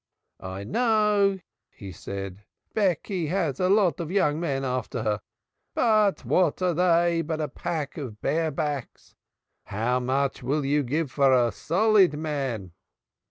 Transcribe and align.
"I 0.43 0.63
know," 0.63 1.37
he 1.69 1.91
said, 1.91 2.43
"Becky 2.73 3.27
has 3.27 3.59
a 3.59 3.69
lot 3.69 3.99
of 3.99 4.09
young 4.09 4.39
men 4.39 4.65
after 4.65 5.03
her, 5.03 5.21
but 5.75 6.25
what 6.25 6.59
are 6.63 6.73
they 6.73 7.21
but 7.21 7.39
a 7.39 7.47
pack 7.47 7.99
of 7.99 8.19
bare 8.19 8.49
backs? 8.49 9.15
How 9.65 9.99
much 9.99 10.41
will 10.41 10.65
you 10.65 10.81
give 10.81 11.11
for 11.11 11.31
a 11.31 11.51
solid 11.51 12.17
man?" 12.17 12.71